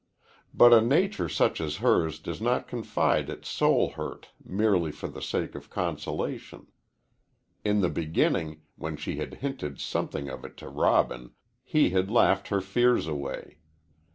But 0.51 0.73
a 0.73 0.81
nature 0.81 1.29
such 1.29 1.61
as 1.61 1.75
hers 1.75 2.17
does 2.17 2.41
not 2.41 2.67
confide 2.67 3.29
its 3.29 3.47
soul 3.49 3.91
hurt 3.91 4.29
merely 4.43 4.91
for 4.91 5.07
the 5.07 5.21
sake 5.21 5.53
of 5.53 5.69
consolation. 5.69 6.65
In 7.63 7.81
the 7.81 7.89
beginning, 7.89 8.63
when 8.77 8.97
she 8.97 9.17
had 9.17 9.35
hinted 9.45 9.79
something 9.79 10.27
of 10.27 10.43
it 10.43 10.57
to 10.57 10.69
Robin, 10.69 11.33
he 11.63 11.91
had 11.91 12.09
laughed 12.09 12.47
her 12.47 12.61
fears 12.61 13.05
away. 13.05 13.59